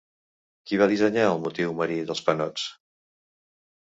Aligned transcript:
Qui 0.69 0.79
va 0.83 0.87
dissenyar 0.93 1.27
el 1.33 1.43
motiu 1.45 1.75
marí 1.81 1.99
dels 2.11 2.25
panots? 2.31 2.65